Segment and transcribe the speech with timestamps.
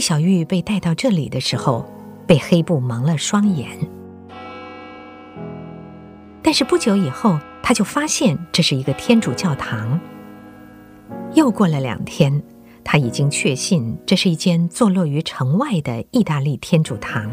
[0.00, 1.84] 小玉被带到这里的时候，
[2.26, 3.68] 被黑布蒙了双眼。
[6.42, 10.00] 但是不久以后，他就发现这是一个天主教堂。
[11.34, 12.42] 又过了两天，
[12.82, 17.30] 他已经确信这是一间坐落于城外的意大利天主堂。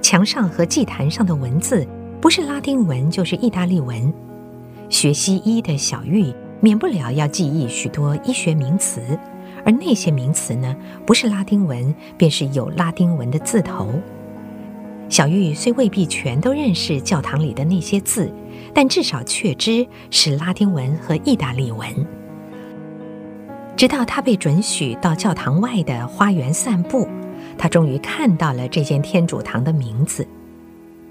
[0.00, 1.86] 墙上和祭坛上的文字
[2.20, 4.12] 不是拉丁文就是意大利文。
[4.88, 9.18] 学西医的小玉免不了要记忆许多医学名词，
[9.66, 13.90] 而那些名词呢，不是拉丁文，便是有拉丁文的字头。
[15.08, 18.32] 小玉虽未必全都认识教堂里的那些字，
[18.72, 21.88] 但至少确知是拉丁文和意大利文。
[23.76, 27.08] 直到他被准许到教堂外的花园散步，
[27.58, 30.26] 他终于看到了这间天主堂的名字。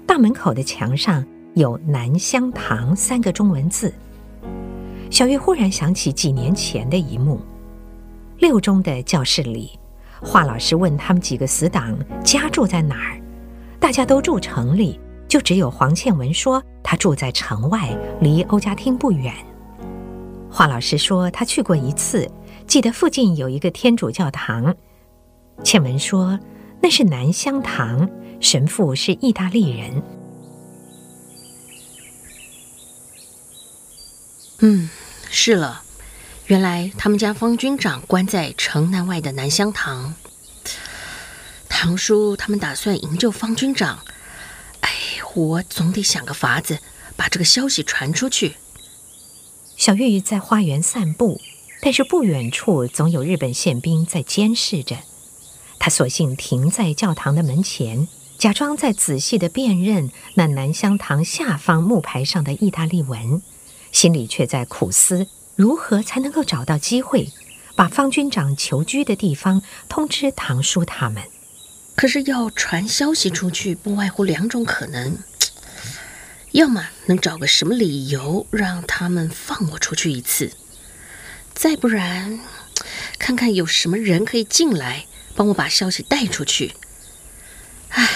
[0.06, 1.22] 大门口的墙上
[1.54, 3.92] 有“南香堂”三个中文字。
[5.10, 7.38] 小玉忽然想起几年前的一幕：
[8.38, 9.78] 六中的教室里，
[10.20, 13.20] 华老师问他们几个死党家住在哪儿。
[13.78, 19.32] 大家都住城里，就只有黄倩文说她住在城外，离欧家厅不远。
[20.50, 22.30] 华老师说他去过一次，
[22.66, 24.74] 记得附近有一个天主教堂。
[25.62, 26.38] 倩文说
[26.80, 28.08] 那是南香堂，
[28.40, 30.02] 神父是意大利人。
[34.60, 34.88] 嗯，
[35.28, 35.82] 是了，
[36.46, 40.14] 原来他们家方军长关在城南外的南香堂。
[41.68, 43.98] 堂叔他们打算营救方军长，
[44.80, 44.90] 哎，
[45.34, 46.78] 我总得想个法子
[47.16, 48.54] 把这个消息传出去。
[49.76, 51.40] 小玉在花园散步，
[51.82, 54.98] 但是不远处总有日本宪兵在监视着。
[55.80, 58.06] 他索性停在教堂的门前，
[58.38, 63.42] 假装在仔细地辨认那南香堂下方木牌上的意大利文，
[63.90, 65.26] 心里却在苦思
[65.56, 67.32] 如何才能够找到机会，
[67.74, 71.22] 把方军长囚居的地方通知堂叔他们。
[71.94, 75.16] 可是要传消息出去，不外乎两种可能：
[76.52, 80.50] 要么能找个什么理由让他们放我出去一次；
[81.54, 82.38] 再不然，
[83.18, 86.74] 看看有什么人可以进来帮我把消息带出去。
[87.88, 88.06] 唉，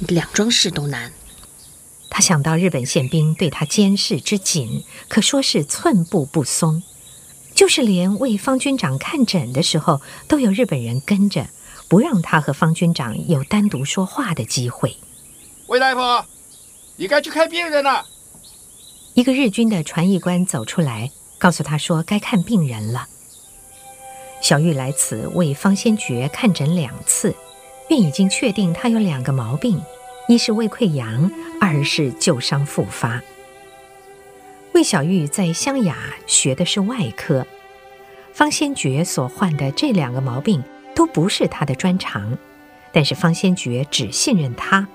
[0.00, 1.12] 两桩事都难。
[2.14, 6.82] 他想到日本宪兵对他监视之紧，可说是寸步不松，
[7.54, 11.46] 就是连为方军长看诊的时候，都有日本人跟着。
[11.88, 14.96] 不让他和方军长有单独说话的机会。
[15.66, 16.26] 魏大夫，
[16.96, 18.06] 你该去看病人了。
[19.12, 23.06] 一个日军的传译官走出来，告诉他说该看病人了。
[24.40, 27.34] 小玉来此为方先觉看诊两次，
[27.88, 29.78] 便已经确定他有两个毛病：
[30.32, 33.20] 一是胃溃疡，二是旧伤复发。
[34.72, 35.94] 魏小玉在湘雅
[36.26, 37.46] 学的是外科，
[38.32, 40.64] 方先觉所患的这两个毛病。
[40.94, 42.36] 都不是他的专长，
[42.92, 44.86] 但是方先觉只信任他，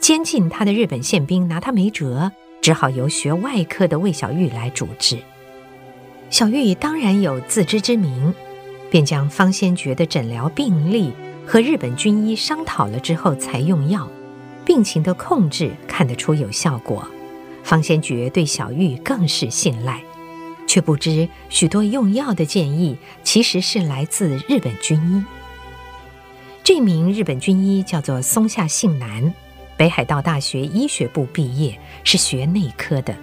[0.00, 5.18] 监禁他的日本宪兵拿他没辙，只好由学外科的魏小玉来主治。
[6.30, 8.34] 小玉当然有自知之明，
[8.90, 11.12] 便将方先觉的诊疗病历
[11.46, 14.08] 和日本军医商讨了之后才用药，
[14.66, 17.08] 病情的控制看得出有效果。
[17.62, 20.02] 方先觉对小玉更是信赖。
[20.66, 25.24] 却不知许多用药的建议其实是来自日本军医。
[26.64, 29.32] 这名日本军医叫做松下幸男，
[29.76, 33.14] 北海道大学医学部毕业，是学内科的。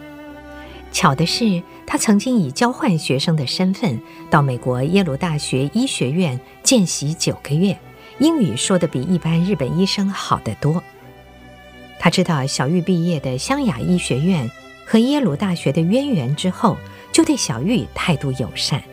[0.94, 4.00] 巧的是，他曾经以交换学生的身份
[4.30, 7.78] 到美国耶鲁大学医学院见习九个月，
[8.20, 10.82] 英语说得比一般日本医生好得多。
[12.00, 14.50] 他知道小玉毕业的湘雅医学院
[14.86, 16.78] 和耶鲁大学的渊源之后，
[17.12, 18.84] 就对小玉态度友善，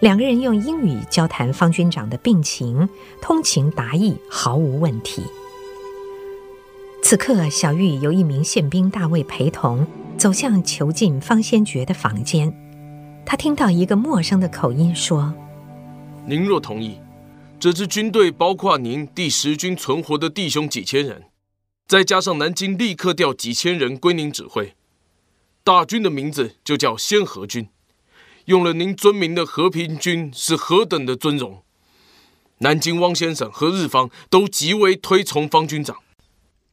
[0.00, 2.88] 两个人用英语交谈方军长的病情，
[3.22, 5.22] 通情达意，毫无问题。
[7.02, 9.86] 此刻，小玉由一名宪兵大尉陪同
[10.16, 12.52] 走向囚禁方先觉的房间，
[13.24, 15.32] 他听到一个陌生的口音说
[16.26, 16.98] ：“您若同意，
[17.58, 21.22] 这支军队包括您第十军存活的弟兄几千人，
[21.90, 24.76] 再加上南京立刻调几千人归您指挥。”
[25.64, 27.68] 大军的名字就叫先河军，
[28.44, 31.64] 用了您尊名的和平军是何等的尊荣。
[32.58, 36.00] 南京汪先生和日方都极为推崇方军长。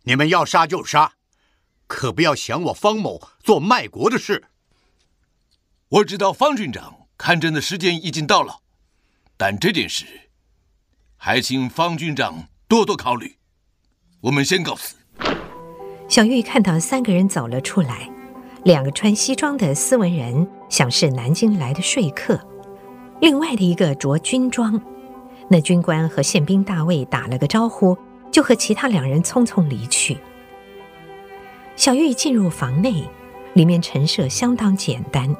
[0.04, 1.14] 你们要杀就杀，
[1.88, 4.44] 可不要想我方某做卖国的事。
[5.90, 8.60] 我知道方军长看诊的时间已经到了，
[9.36, 10.30] 但这件事
[11.16, 13.38] 还请方军长多多考虑。
[14.22, 14.97] 我们先告辞。
[16.08, 18.10] 小玉看到三个人走了出来。
[18.64, 22.36] 两个穿西装的斯文人，想是南京来的说客；
[23.22, 24.82] 另外的一个着军装，
[25.48, 27.98] 那军官和宪兵大卫打了个招呼，
[28.30, 30.18] 就和其他两人匆匆离去。
[31.78, 33.04] 小玉进入房内，
[33.54, 35.34] 里面陈设相当简单，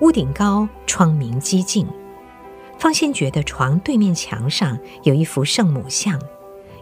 [0.00, 1.86] 屋顶高，窗明几净。
[2.78, 6.20] 方先觉的床对面墙上有一幅圣母像，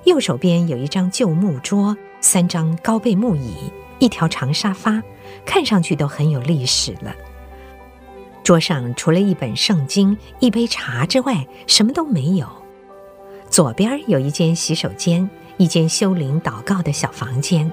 [0.04, 5.02] 右手边有一张旧木桌，三张高背木椅，一条长沙发，
[5.44, 7.14] 看上去都很有历史了。
[8.42, 12.46] 桌上除了一本圣经、一杯茶之外，什么都没有。
[13.48, 17.70] 左边有一间洗手间，一间修灵祷告的小房间，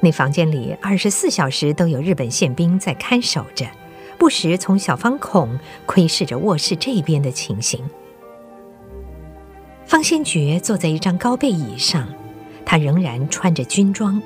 [0.00, 3.66] 那房间里二十四小时都有日本宪兵在看守着。
[4.18, 7.82] 不时从小方孔窥视着卧室这边的情形。
[9.86, 12.06] 方先觉坐在一张高背椅上，
[12.70, 14.22] 他仍然穿着军装。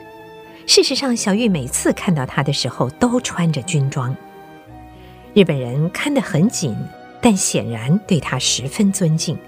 [0.67, 4.15] 事实上，小玉每次看到他的时候都穿着军装。
[5.33, 6.77] 日本人看得很紧，
[7.23, 9.39] 但显然对他十分尊敬。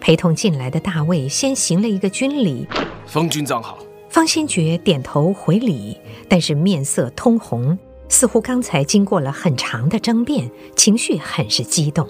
[0.00, 2.66] 陪同进来的大卫先行了一个军礼
[3.06, 3.78] ：“方军长好。”
[4.10, 5.96] 方先觉点头回礼，
[6.28, 7.78] 但是面色通红。
[8.08, 12.08] 似乎刚才经过了很长的争辩，情绪很是激动。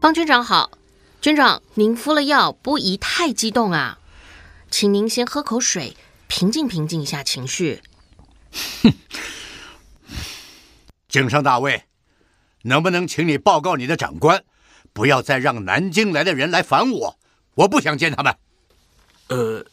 [0.00, 0.70] 方军长好，
[1.20, 3.98] 军长您敷了药，不宜太激动啊，
[4.70, 5.96] 请您先喝口水，
[6.28, 7.82] 平静平静一下情绪。
[8.82, 8.92] 哼，
[11.08, 11.84] 井上大尉，
[12.62, 14.44] 能不能请你报告你的长官，
[14.92, 17.18] 不要再让南京来的人来烦我，
[17.54, 18.36] 我不想见他们。
[19.28, 19.66] 呃。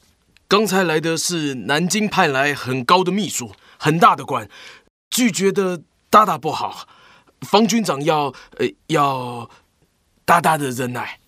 [0.45, 4.47] 刚才来的是南京派来很高的秘书，很大的官，
[5.09, 5.81] 拒绝的
[6.11, 6.87] 大大不好。
[7.41, 8.25] 方军长要
[8.57, 9.49] 呃要
[10.25, 11.19] 大大的忍耐。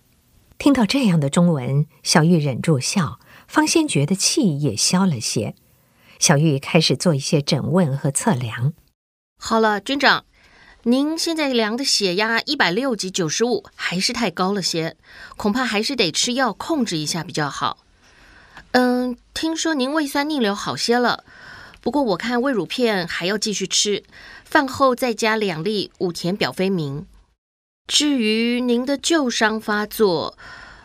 [0.58, 5.54] 听到这样的中文，小玉忍住笑，方先觉的气也消了些。
[6.18, 8.72] 小玉开始做一些诊问和测量。
[9.38, 10.24] 好了，军长，
[10.84, 14.96] 您现在量的血压一百六及九十五，还是太高了些，
[15.36, 17.78] 恐怕还是得吃药控制一下比较好。
[18.72, 21.24] 嗯，听说您胃酸逆流好些了，
[21.82, 24.02] 不过我看胃乳片还要继续吃，
[24.44, 27.06] 饭后再加两粒武田表飞明。
[27.86, 30.36] 至于您的旧伤发作，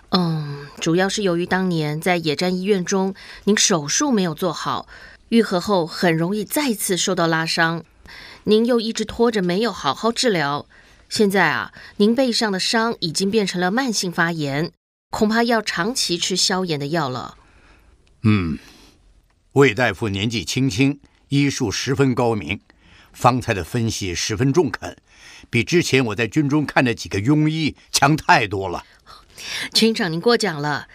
[0.09, 3.15] 嗯，主要是由于当年在野战医院中
[3.45, 4.87] 您手术没有做好，
[5.29, 7.83] 愈合后很容易再次受到拉伤，
[8.43, 10.67] 您又一直拖着没有好好治疗，
[11.09, 14.71] 现在啊，您背上的伤已经变成了慢性发炎，
[15.09, 17.35] 恐怕要长期吃消炎的药了。
[18.21, 18.59] 嗯，
[19.53, 20.99] 魏大夫年纪轻轻，
[21.29, 22.61] 医术十分高明，
[23.13, 24.95] 方才的分析十分中肯，
[25.49, 28.83] 比之前我在军中看的几个庸医强太多了。
[29.73, 30.87] 军长，您过奖了。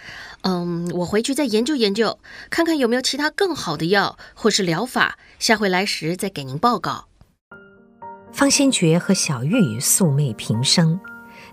[0.42, 2.18] 嗯，我回去再研究研究，
[2.50, 7.08] 看看有没有其他更好的药或是疗法，下回来时再给您报告。
[8.32, 11.00] 方先觉和小玉素昧平生，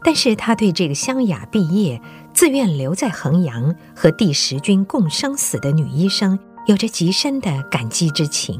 [0.03, 2.01] 但是他对这个湘雅毕业。
[2.33, 8.59] 自愿留在衡阳和第十军共生死的女医生，有着极深的感激之情。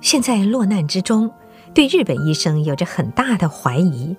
[0.00, 1.30] 现在落难之中，
[1.74, 4.16] 对日本医生有着很大的怀疑，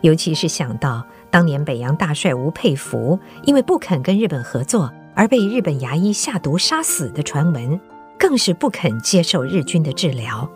[0.00, 7.78] 尤其是想到当年北洋大帅吴佩孚因为不肯跟日本合作而被日本牙医下毒杀死的传闻，
[8.18, 10.50] 更是不肯接受日军的治疗。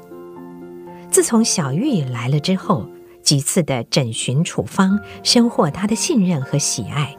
[1.11, 2.87] 自从小玉来了之后，
[3.23, 7.15] 几次的诊寻处方，深获他的信任和喜爱，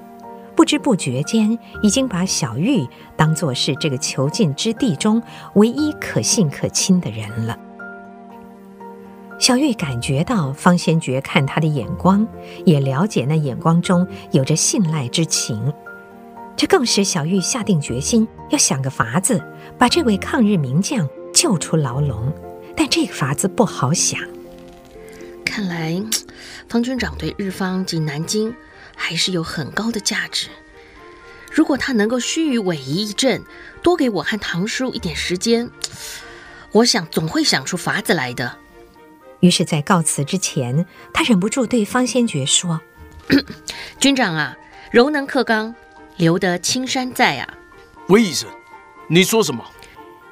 [0.57, 2.83] 不知不觉间已经把小玉
[3.15, 5.21] 当作是这个囚禁之地中
[5.53, 7.55] 唯一可信可亲的人了。
[9.37, 12.27] 小玉感觉到方先觉看他的眼光，
[12.65, 15.71] 也了解那眼光中有着信赖之情，
[16.55, 19.39] 这更使小玉下定决心要想个法子
[19.77, 22.33] 把这位抗日名将救出牢笼，
[22.75, 24.19] 但这个法子不好想。
[25.45, 26.01] 看来，
[26.67, 28.51] 方军长对日方及南京
[28.97, 30.49] 还是有很高的价值。
[31.49, 33.41] 如果他能够须臾委夷一阵，
[33.81, 35.69] 多给我和堂叔一点时间，
[36.73, 38.57] 我想总会想出法子来的。
[39.39, 42.81] 于是，在告辞之前，他忍不住对方先觉说
[43.99, 44.57] ：“军长啊，
[44.91, 45.73] 柔能克刚，
[46.17, 47.53] 留得青山在啊。”
[48.09, 48.49] 魏医生，
[49.07, 49.63] 你说什么？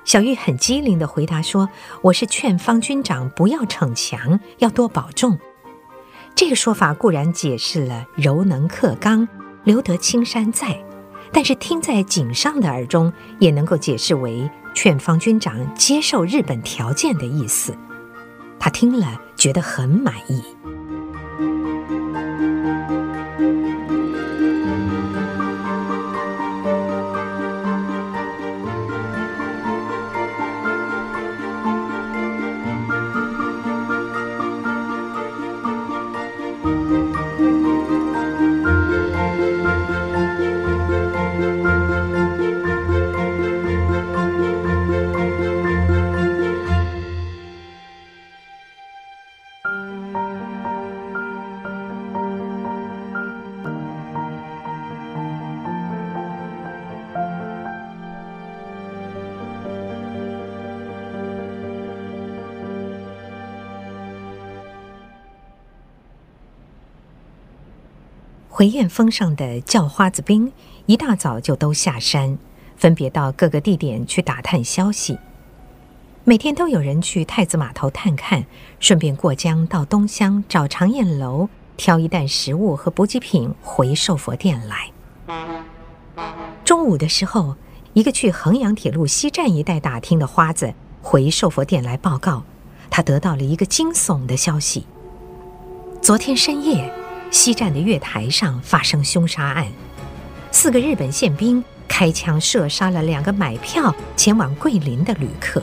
[0.03, 1.69] 小玉很机灵地回答说
[2.03, 5.39] ：“我是劝方军长不要逞强，要多保重。”
[6.35, 9.25] 这个说法固然解释了“柔能克刚，
[9.63, 10.77] 留得青山在”，
[11.31, 17.73] 但是听在井上的耳中，也能够解释为劝方军长接受日本条件的意思。
[18.59, 20.43] 他听了觉得很满意。
[68.57, 70.49] 回雁峰上的叫花子兵
[70.85, 72.37] 一大早就都下山，
[72.77, 75.19] 分别到各个地点去打探消息。
[76.23, 78.45] 每天都有人去太子码头探看，
[78.79, 84.89] 顺便过江到东乡找长燕楼，挑一担食物和补给品回寿佛殿来。
[86.63, 87.57] 中午的时候，
[87.91, 92.43] 一个去衡阳铁路西站一带打听的花子回寿佛殿来报告，
[92.89, 94.87] 他得到了一个惊悚的消息：
[96.01, 96.89] 昨天深夜，
[97.31, 99.67] 西站的月台上发生凶杀案，
[100.51, 105.61] 四个日本宪兵开枪射杀了两个买票前往桂林的旅客，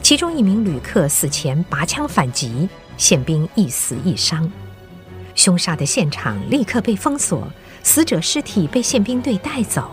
[0.00, 4.50] 其中一名旅客死前拔枪反击，宪兵一死一伤。
[5.34, 7.46] 凶杀的现场立刻被封锁，
[7.82, 9.90] 死者尸体被宪兵队带走。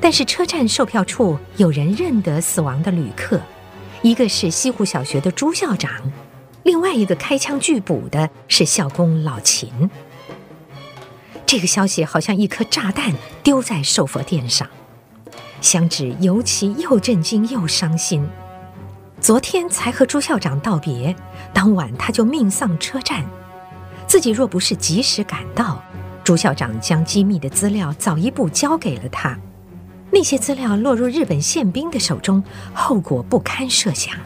[0.00, 3.40] 但是车站售票处有人认得死亡的旅客，
[4.02, 5.90] 一个是西湖小学的朱校长。
[6.62, 9.90] 另外一个开枪拒捕的是校工老秦。
[11.46, 13.12] 这个消息好像一颗炸弹
[13.42, 14.68] 丢在寿佛殿上，
[15.60, 18.24] 香芷尤其又震惊又伤心。
[19.20, 21.14] 昨天才和朱校长道别，
[21.52, 23.24] 当晚他就命丧车站。
[24.06, 25.82] 自己若不是及时赶到，
[26.22, 29.38] 朱校长将机密的资料早一步交给了他，
[30.10, 34.16] 那些资料落入日本宪兵的手中，后果不堪设想。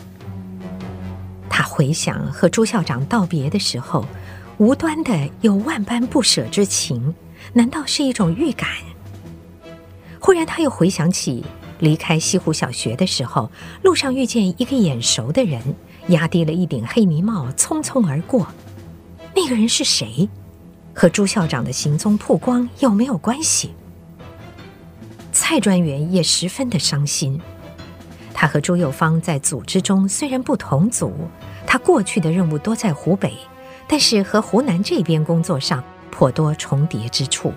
[1.57, 4.05] 他回想和朱校长道别的时候，
[4.59, 7.15] 无端的有万般不舍之情，
[7.53, 8.69] 难道是一种预感？
[10.19, 11.45] 忽然，他又回想起
[11.79, 13.49] 离开西湖小学的时候，
[13.85, 15.63] 路上遇见一个眼熟的人，
[16.09, 18.49] 压低了一顶黑呢帽，匆匆而过。
[19.33, 20.29] 那个人是谁？
[20.93, 23.73] 和朱校长的行踪曝光有没有关系？
[25.31, 27.41] 蔡专员也十分的伤心。
[28.45, 31.15] 他和朱幼芳在组织中虽然不同组，
[31.67, 33.35] 他过去的任务多在湖北，
[33.89, 37.55] 但是和湖南这边工作上颇多重叠之处。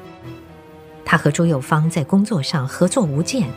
[1.04, 3.50] 他和朱幼芳在工作上合作无间，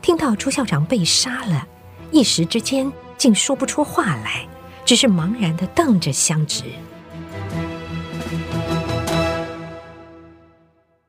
[0.00, 1.68] 听到朱校长被杀了，
[2.10, 4.44] 一时之间竟说不出话来，
[4.84, 6.64] 只是茫然地瞪着香芷。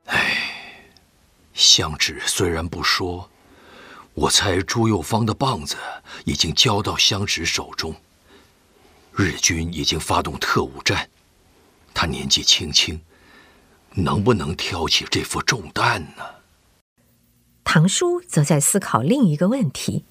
[0.06, 0.38] 唉，
[1.56, 3.28] 香芷虽然不说。
[4.16, 5.76] 我猜朱佑芳的棒子
[6.24, 7.96] 已经交到香芷手中，
[9.16, 11.10] 日军已经发动特务战，
[11.96, 13.02] 他年纪轻轻，
[13.96, 16.24] 能不能挑起这副重担呢？
[17.64, 20.06] 唐叔则在思考另一个问题。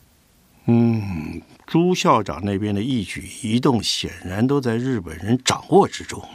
[0.66, 6.28] 嗯，朱校长那边的一举一动显然都在日本人掌握之中，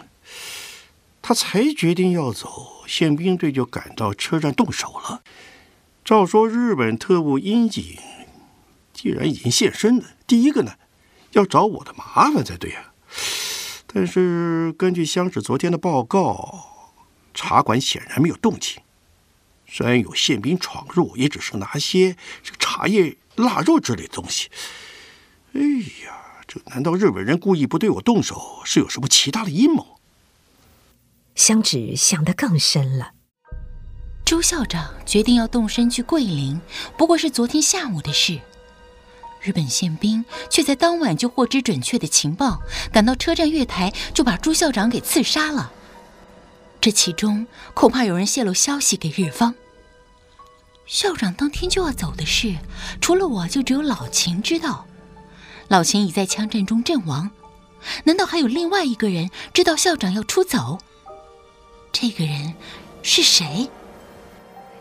[1.22, 5.22] 他才决定要走，宪兵队就赶到车站动手了。
[6.08, 8.00] 照说，日本特务樱井
[8.94, 10.76] 既然已经现身了，第一个呢，
[11.32, 12.94] 要找我的麻烦才对啊。
[13.88, 16.94] 但是根据香芷昨天的报告，
[17.34, 18.82] 茶馆显然没有动静。
[19.68, 24.48] 虽然有宪兵闯入，也只是拿些这个茶叶、腊肉之类的东西。
[25.52, 25.60] 哎
[26.06, 30.00] 呀，这难道日本人故意不对我动手，是有什么其他的阴谋？
[31.36, 33.12] 香芷想得更深了。
[34.28, 36.60] 朱校长决定要动身去桂林，
[36.98, 38.42] 不过是昨天下午的事。
[39.40, 45.72] 日本宪兵却在当晚就获知准确的情报，赶到车站月台就把朱校长给刺杀了。
[46.82, 49.56] 这其中恐怕有人泄露消息给日方。
[50.86, 52.54] 校长当天就要走的事，
[53.00, 54.86] 除了我就只有老秦知道。
[55.70, 57.32] 老秦已在枪战中阵亡，
[58.04, 60.80] 难道还有另外一个人知道校长要出走？
[61.94, 62.56] 这个人
[63.02, 63.70] 是谁？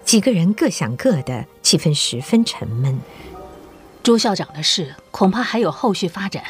[0.07, 3.01] 几个人各想各的，气氛十分沉闷。
[4.05, 6.45] 朱校长的事恐怕还有后续发展，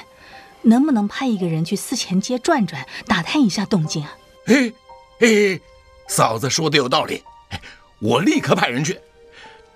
[0.60, 4.14] 能不能派一个人去思前街转转，打探一下动静啊？
[4.44, 4.75] 嘿，
[5.18, 5.62] 嘿，
[6.06, 7.25] 嫂子说的有道理，
[7.98, 9.00] 我立刻派人去。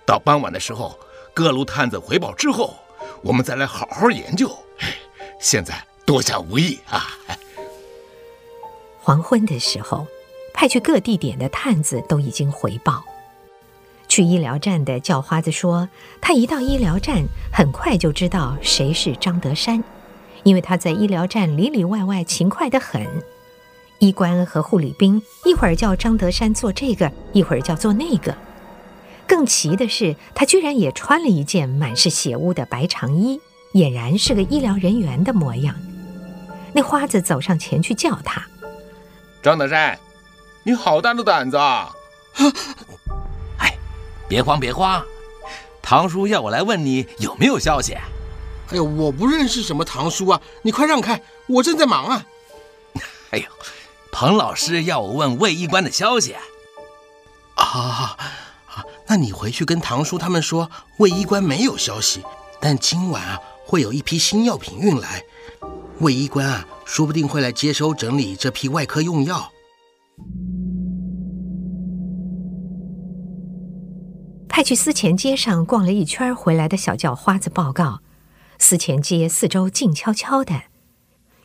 [0.05, 0.99] 到傍晚的时候，
[1.33, 2.75] 各路探子回报之后，
[3.23, 4.55] 我们再来好好研究。
[5.39, 7.17] 现在多下无益啊。
[8.99, 10.05] 黄昏的时候，
[10.53, 13.03] 派去各地点的探子都已经回报。
[14.11, 15.87] 去医疗站的叫花子说，
[16.19, 19.81] 他一到医疗站，很快就知道谁是张德山，
[20.43, 23.07] 因为他在医疗站里里外外勤快得很。
[23.99, 28.35] 医官和护理兵一会儿叫张德山做这个，一会儿叫做那个。
[29.25, 33.39] 更奇的是，他居然也穿了一件满是血污的白长衣，
[33.75, 35.73] 俨然是个医疗人员的模样。
[36.73, 38.45] 那花子走上前去叫他
[39.41, 39.97] ：“张德山，
[40.63, 41.93] 你好大的胆子啊！”
[44.31, 45.03] 别慌，别慌，
[45.81, 47.91] 唐叔要我来问你有没有消息。
[48.69, 52.25] 哎呦，我不认识什么唐叔啊，你快让开，我正在忙啊。
[53.31, 53.45] 哎呦，
[54.09, 56.33] 彭老师要我问卫医官的消息。
[57.55, 58.17] 好好
[58.65, 62.23] 好，那你回去跟唐叔他们说，卫医官没有消息，
[62.61, 65.21] 但今晚啊会有一批新药品运来，
[65.99, 69.51] 卫医官啊说不定会来接收整理这批外科用药。
[74.51, 78.01] 派去司前街上逛了一圈回来的小叫花子报告，
[78.59, 80.63] 司前街四周静悄悄的，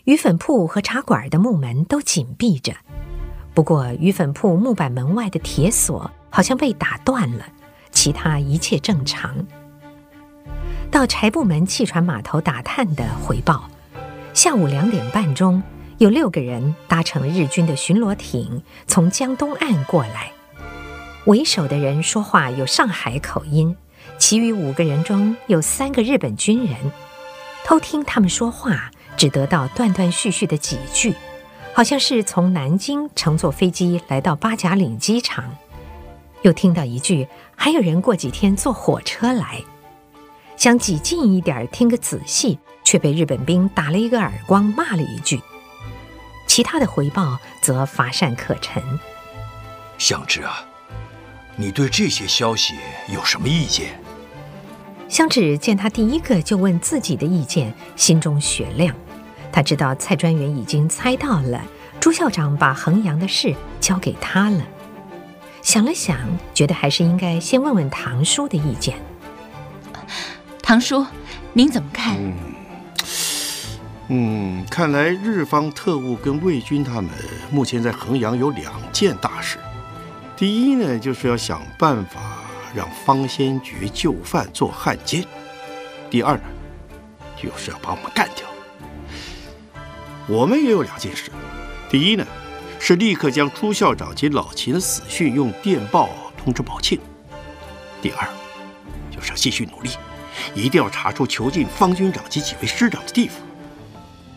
[0.06, 2.74] 鱼粉铺和茶馆的木门都紧闭着。
[3.54, 7.46] 不过鱼粉铺木板门外的铁锁好像被打断了，
[7.92, 9.36] 其他一切正常。
[10.90, 13.70] 到柴部门汽船码头打探的回报，
[14.34, 15.62] 下午两点半钟，
[15.98, 20.32] 有六个人搭乘日军的巡逻艇从江东岸过来。
[21.26, 23.76] 为首的人说话有上海口音，
[24.16, 26.76] 其余五个人中有三个日本军人。
[27.64, 31.16] 偷听他们说话，只得到断断续续的几句，
[31.74, 35.44] 好像是从南京乘坐飞机来到八甲岭机场。
[36.42, 39.60] 又听到一句，还有人过几天坐火车来。
[40.56, 45.40] 想挤近一点听个仔细，却被日本兵打了一个耳光，骂了一句。
[46.46, 48.80] 其他的回报则乏善可陈。
[49.98, 50.64] 相知啊。
[51.56, 52.74] 你对这些消息
[53.08, 53.98] 有什么意见？
[55.08, 58.94] 香芷见他第一个就问自己的意见，心中雪亮。
[59.50, 61.64] 他知道蔡专员已经猜到了
[61.98, 64.62] 朱校长把衡阳的事交给他了。
[65.62, 66.18] 想了想，
[66.52, 68.96] 觉得还是应该先问问唐叔的意见。
[70.62, 71.06] 唐叔，
[71.54, 72.16] 您怎么看？
[72.18, 72.34] 嗯，
[74.08, 77.10] 嗯，看来日方特务跟魏军他们
[77.50, 79.58] 目前在衡阳有两件大事。
[80.36, 82.20] 第一呢，就是要想办法
[82.74, 85.22] 让方先觉就范做汉奸；
[86.10, 86.42] 第二呢，
[87.34, 88.46] 就是要把我们干掉。
[90.28, 91.30] 我们也有两件事：
[91.88, 92.26] 第一呢，
[92.78, 96.98] 是立刻将朱校长及老秦的死讯用电报通知宝庆；
[98.02, 98.28] 第二，
[99.10, 99.90] 就是要继续努力，
[100.54, 103.38] 一定要查出囚禁方军长及几位师长的地方。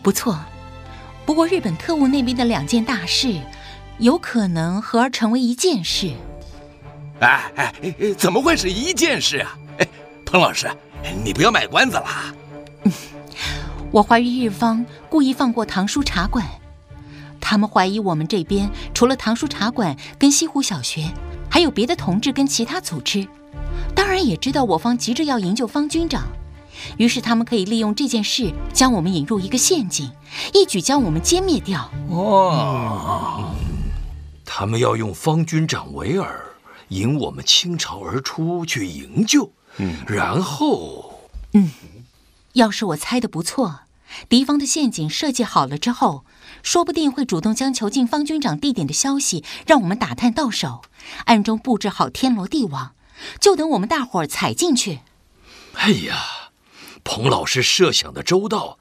[0.02, 0.38] 不错，
[1.26, 3.38] 不过日本特务那边的两件大事。
[4.00, 6.10] 有可能合而成为一件事。
[7.20, 7.74] 哎哎，
[8.16, 9.58] 怎么会是一件事啊？
[9.78, 9.86] 哎，
[10.24, 10.70] 彭老师，
[11.22, 12.06] 你不要卖关子了。
[13.92, 16.46] 我怀疑日方故意放过唐书茶馆，
[17.40, 21.10] 他们怀疑我们这边除了唐书茶馆跟西湖小学，
[21.50, 23.28] 还有别的同志跟其他组织。
[23.94, 26.22] 当然也知道我方急着要营救方军长，
[26.96, 30.10] 于是他们可以利用这件事将我们引入一个陷阱，
[30.54, 31.90] 一举将我们歼灭掉。
[32.08, 33.50] 哦。
[34.52, 36.28] 他们要用方军长为饵，
[36.88, 41.70] 引我们倾巢而出去营救，嗯，然后，嗯，
[42.54, 43.82] 要是我猜的不错，
[44.28, 46.24] 敌方的陷阱设计好了之后，
[46.64, 50.82] 说不定会主动将囚禁方军长地点的消息让我们打探到手，
[51.26, 52.96] 暗中布置好天罗地网，
[53.40, 54.98] 就等我们大伙儿踩进去。
[55.74, 56.50] 哎呀，
[57.04, 58.79] 彭老师设想的周到。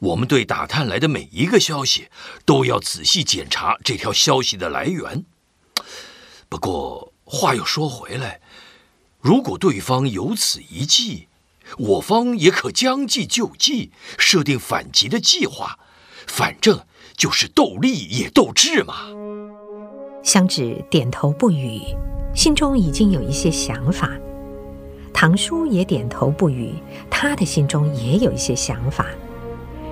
[0.00, 2.08] 我们对打探来的每一个消息
[2.44, 5.24] 都要仔细检查这条消息的来源。
[6.48, 8.40] 不过话又说回来，
[9.20, 11.28] 如果对方有此一计，
[11.78, 15.78] 我方也可将计就计，设定反击的计划。
[16.26, 16.86] 反正
[17.16, 18.94] 就是斗力也斗智嘛。
[20.22, 21.82] 香芷点头不语，
[22.34, 24.10] 心中已经有一些想法。
[25.12, 26.74] 唐叔也点头不语，
[27.10, 29.06] 他的心中也有一些想法。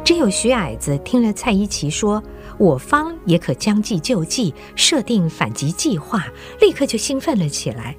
[0.09, 2.23] 只有徐矮子听了蔡一奇说，
[2.57, 6.25] 我方也可将计就计，设定反击计划，
[6.63, 7.95] 立刻就兴奋了起来。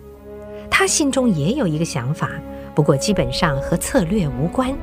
[0.72, 2.32] 他心中也有一个想法，
[2.74, 4.76] 不过基本上和策略无关，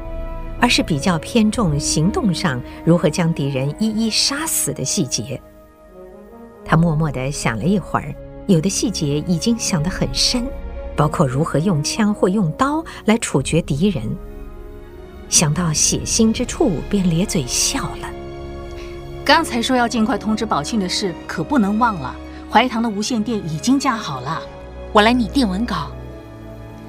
[0.60, 5.42] 而是比较偏重行动上如何将敌人一一杀死的细节。
[6.64, 8.14] 他默默地想了一会儿，
[8.46, 10.46] 有的细节已经想得很深，
[10.94, 14.16] 包括如何用枪或用刀来处决敌人。
[15.28, 18.10] 想到血腥之处，便咧嘴笑了。
[19.24, 22.14] 刚才说要尽快通知宝庆的事，可不能忘了。
[22.50, 24.40] 怀堂的无线电已经架好了，
[24.92, 25.90] 我来拟电文稿。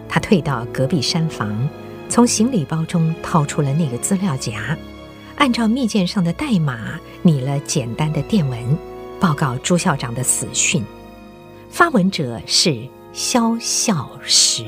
[0.08, 1.68] 他退到隔壁山房，
[2.08, 4.78] 从行李包中掏出了那个资料夹，
[5.36, 8.78] 按照密件上的代码拟了简单的电文，
[9.20, 10.84] 报告朱校长的死讯。
[11.70, 14.64] 发文者是肖孝实。